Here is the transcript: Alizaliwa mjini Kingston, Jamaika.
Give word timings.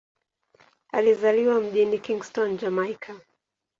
Alizaliwa 0.91 1.61
mjini 1.61 1.99
Kingston, 1.99 2.57
Jamaika. 2.57 3.19